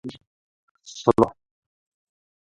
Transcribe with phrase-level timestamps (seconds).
[1.03, 1.37] 服了